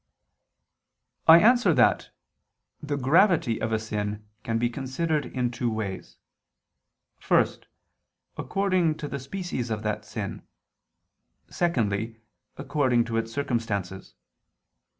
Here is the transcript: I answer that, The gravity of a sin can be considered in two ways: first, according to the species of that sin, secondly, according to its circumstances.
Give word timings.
I 1.27 1.37
answer 1.39 1.75
that, 1.75 2.09
The 2.81 2.97
gravity 2.97 3.61
of 3.61 3.71
a 3.71 3.77
sin 3.77 4.25
can 4.43 4.57
be 4.57 4.67
considered 4.67 5.27
in 5.27 5.51
two 5.51 5.69
ways: 5.69 6.17
first, 7.19 7.67
according 8.35 8.95
to 8.95 9.07
the 9.07 9.19
species 9.19 9.69
of 9.69 9.83
that 9.83 10.03
sin, 10.03 10.41
secondly, 11.51 12.19
according 12.57 13.03
to 13.05 13.17
its 13.17 13.31
circumstances. 13.31 14.15